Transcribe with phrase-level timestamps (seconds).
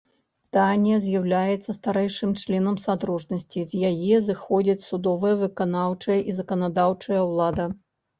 [0.55, 7.69] Данія з'яўляецца старэйшым членам садружнасці, з яе зыходзіць судовая, выканаўчая і заканадаўчая ўлада.